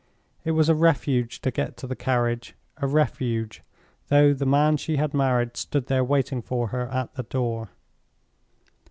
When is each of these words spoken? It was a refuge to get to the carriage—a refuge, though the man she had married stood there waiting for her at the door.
It 0.43 0.53
was 0.53 0.67
a 0.67 0.73
refuge 0.73 1.41
to 1.41 1.51
get 1.51 1.77
to 1.77 1.85
the 1.85 1.95
carriage—a 1.95 2.87
refuge, 2.87 3.61
though 4.07 4.33
the 4.33 4.47
man 4.47 4.77
she 4.77 4.95
had 4.97 5.13
married 5.13 5.55
stood 5.55 5.85
there 5.85 6.03
waiting 6.03 6.41
for 6.41 6.69
her 6.69 6.87
at 6.87 7.13
the 7.13 7.21
door. 7.21 7.69